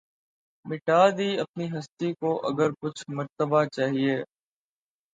مٹا 0.65 1.01
دی 1.17 1.29
اپنی 1.43 1.65
ھستی 1.73 2.09
کو 2.19 2.29
اگر 2.49 2.69
کچھ 2.81 3.01
مرتبہ 3.15 3.59
چاھے 3.75 4.15